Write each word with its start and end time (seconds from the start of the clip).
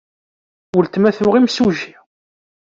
Weltma 0.75 1.09
tuɣ 1.17 1.33
imsujji. 1.37 1.93